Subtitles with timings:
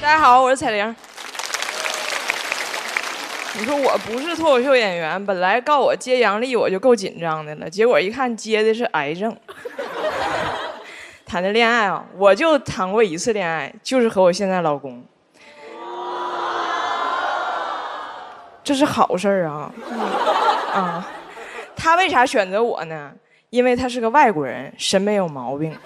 [0.00, 0.96] 大家好，我是彩玲。
[3.58, 9.36] 你说我不是脱口秀演员，本来告我接杨笠我就够紧张的了，结果一看接的是癌症。
[11.26, 15.04] 谈的恋爱啊，我就谈过一次恋爱，就是和我现在老公。
[18.64, 19.70] 这是好事儿啊！
[20.72, 21.06] 啊，
[21.76, 23.12] 他为啥选择我呢？
[23.50, 25.76] 因为他是个外国人，审美有毛病。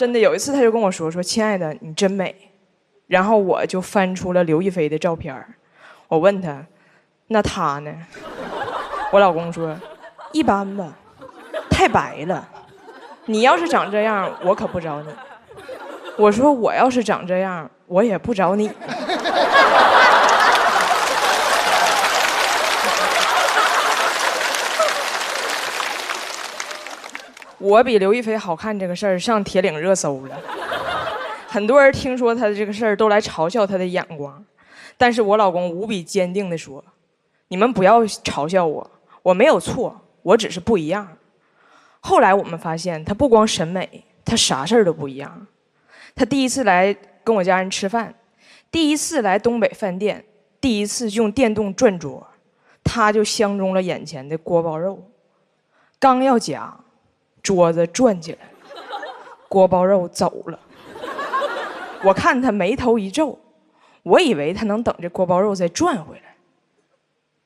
[0.00, 2.34] 真的有一次，他就跟我说：“说亲爱的，你真美。”
[3.06, 5.44] 然后我就翻出了刘亦菲的照片
[6.08, 6.64] 我问他
[7.28, 7.92] ：“那他呢？”
[9.12, 9.76] 我老公说
[10.32, 10.94] ：“一般吧，
[11.68, 12.48] 太白了。
[13.26, 15.08] 你要是长这样，我可不找你。”
[16.16, 18.70] 我说：“我要是长这样，我也不找你。”
[27.60, 30.40] 我比刘亦菲好看这个事儿上铁岭热搜了，
[31.46, 34.42] 很多人听说她的这个事儿都来嘲笑她的眼光，
[34.96, 36.82] 但是我老公无比坚定地说
[37.48, 38.90] ：“你们不要嘲笑我，
[39.22, 41.06] 我没有错，我只是不一样。”
[42.00, 45.46] 后来我们发现，他不光审美，他啥事儿都不一样。
[46.14, 48.14] 他第一次来跟我家人吃饭，
[48.70, 50.24] 第一次来东北饭店，
[50.62, 52.26] 第一次用电动转桌，
[52.82, 55.10] 他就相中了眼前的锅包肉，
[55.98, 56.74] 刚要夹。
[57.42, 58.38] 桌子转起来，
[59.48, 60.58] 锅包肉走了。
[62.02, 63.38] 我看他眉头一皱，
[64.02, 66.34] 我以为他能等这锅包肉再转回来，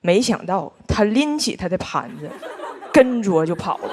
[0.00, 2.30] 没想到他拎起他的盘子，
[2.92, 3.90] 跟桌就跑了。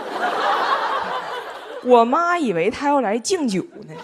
[1.84, 3.96] 我妈以为他要来敬酒呢，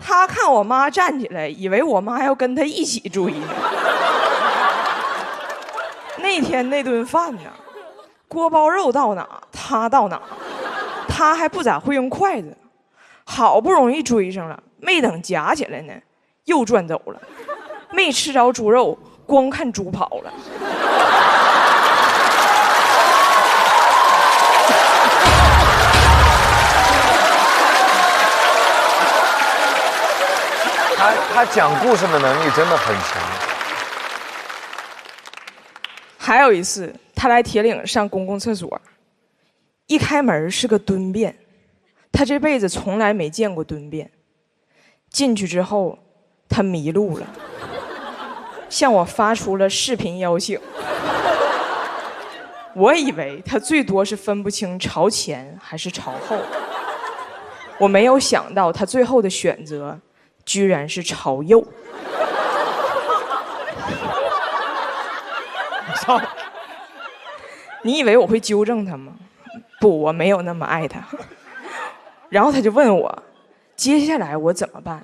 [0.00, 3.46] 他看我妈站起来，以为我妈要跟他一起追呢。
[6.16, 7.42] 那天那顿饭呢？
[8.28, 10.20] 锅包肉到哪，他到哪，
[11.08, 12.54] 他还不咋会用筷子，
[13.24, 15.94] 好不容易追上了，没等夹起来呢，
[16.44, 17.18] 又转走了，
[17.90, 20.32] 没吃着猪肉，光看猪跑了。
[30.98, 33.22] 他他讲故事的能力真的很强。
[36.18, 36.94] 还有一次。
[37.18, 38.80] 他来铁岭上公共厕所，
[39.88, 41.36] 一开门是个蹲便，
[42.12, 44.08] 他这辈子从来没见过蹲便。
[45.10, 45.98] 进去之后，
[46.48, 47.26] 他迷路了，
[48.68, 50.60] 向我发出了视频邀请。
[52.74, 56.36] 我以为他最多是分不清朝前还是朝后，
[57.80, 59.98] 我没有想到他最后的选择
[60.44, 61.66] 居然是朝右。
[66.00, 66.16] 操
[67.82, 69.12] 你以为我会纠正他吗？
[69.80, 71.02] 不，我没有那么爱他。
[72.28, 73.22] 然后他就问我，
[73.76, 75.02] 接下来我怎么办？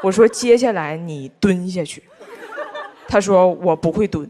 [0.00, 2.02] 我说接下来你蹲下去。
[3.08, 4.28] 他说我不会蹲。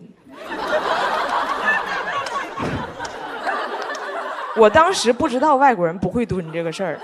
[4.57, 6.99] 我当时不知道外国人不会蹲这个事儿。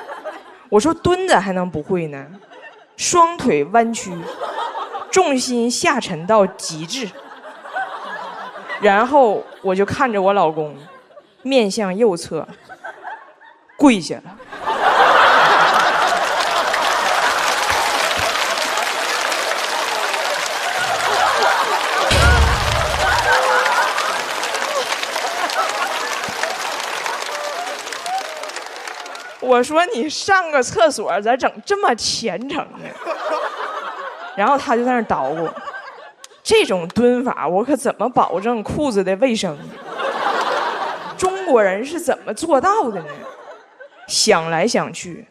[0.68, 2.26] 我说蹲着还能不会呢？
[2.96, 4.10] 双腿弯曲，
[5.10, 7.08] 重心下沉到极致。
[8.80, 10.76] 然后我就看着我老公，
[11.42, 12.46] 面向右侧，
[13.76, 14.22] 跪下了。
[29.40, 32.88] 我说你上个厕所咋整这么虔诚呢？
[34.36, 35.48] 然后他就在那捣鼓。
[36.44, 39.58] 这种蹲法，我可怎么保证裤子的卫生？
[41.16, 43.08] 中国人是怎么做到的呢？
[44.06, 45.26] 想来想去，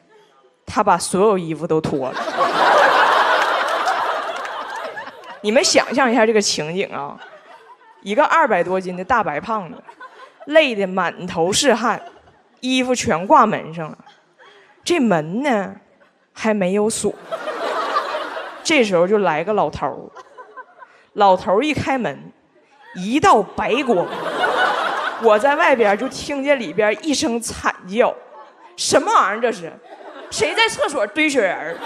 [0.65, 2.15] 他把所有衣服都脱了。
[5.41, 7.15] 你们想象一下这个情景啊，
[8.01, 9.77] 一个二百多斤的大白胖子，
[10.45, 12.01] 累得满头是汗，
[12.61, 13.97] 衣服全挂门上了，
[14.83, 15.75] 这门呢
[16.33, 17.13] 还没有锁。
[18.63, 20.11] 这时候就来个老头。
[21.13, 22.31] 老头一开门，
[22.95, 24.05] 一道白光，
[25.21, 28.13] 我在外边就听见里边一声惨叫
[28.75, 29.71] ：“什么玩意儿这是？
[30.31, 31.77] 谁在厕所堆雪人？”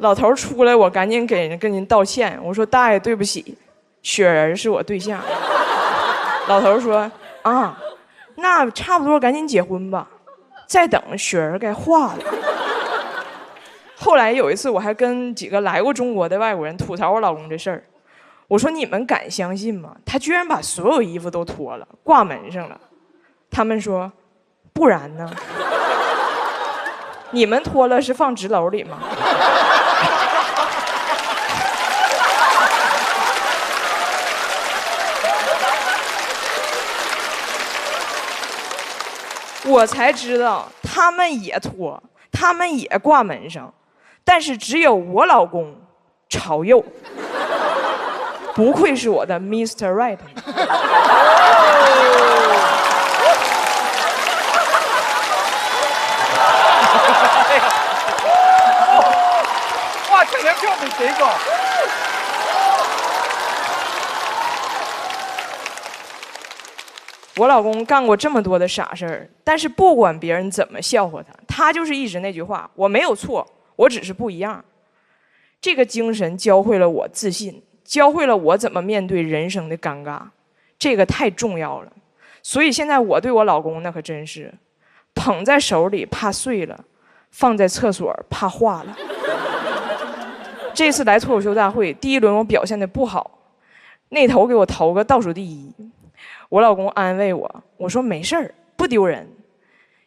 [0.00, 2.38] 老头出来，我赶紧给人跟您道歉。
[2.42, 3.56] 我说：“大爷，对不起，
[4.02, 5.20] 雪人是我对象。
[6.48, 7.10] ”老头说
[7.42, 7.78] ：“啊，
[8.36, 10.08] 那差不多，赶紧结婚吧，
[10.66, 12.18] 再等雪儿该化了。
[13.94, 17.84] 后来有一次，我还跟几个来过中国的外国人吐槽我老公这事儿，
[18.48, 19.94] 我说你们敢相信吗？
[20.06, 22.80] 他居然把所有衣服都脱了，挂门上了。
[23.50, 24.10] 他们说，
[24.72, 25.30] 不然呢？
[27.32, 28.98] 你们脱了是放纸篓里吗？
[39.64, 42.02] 我才知道他们也脱，
[42.32, 43.72] 他们也挂门上，
[44.24, 45.74] 但是只有我老公
[46.28, 46.84] 朝右。
[48.54, 49.92] 不愧是我的 Mr.
[49.92, 50.18] Right。
[60.10, 61.30] 哇，这人票比谁高？
[67.40, 73.46] 我老公干过这么多的傻事儿，但是不管别人怎么笑话他，他就是一直那句话：我没有错，
[73.76, 74.62] 我只是不一样。
[75.58, 80.20] 这个精神教会了我自信，教会了我怎么面对人生的尴尬，
[80.78, 81.90] 这个太重要了。
[82.42, 84.52] 所以现在我对我老公那可真是，
[85.14, 86.84] 捧在手里怕碎了，
[87.30, 88.94] 放在厕所怕化了。
[90.74, 93.30] 这次来脱口秀大会，第一轮我表现的不好，
[94.10, 95.72] 那头给我投个倒数第一。
[96.48, 99.28] 我老公安慰我，我说没事儿，不丢人。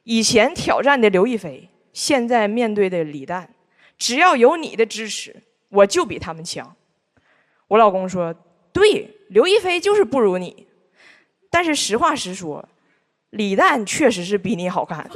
[0.04, 3.50] 以前挑战的刘亦菲，现在面对的李诞，
[3.98, 5.36] 只要有你的支持，
[5.69, 6.75] 我就比他们强。
[7.68, 8.36] 我老公说，
[8.74, 10.68] 对，刘亦菲就是不如你，
[11.50, 12.68] 但是实话实说，
[13.30, 15.09] 李诞确实是比你好看。